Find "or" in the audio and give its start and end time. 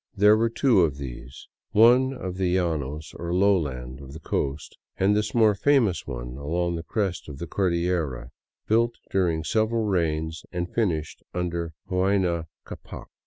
3.13-3.35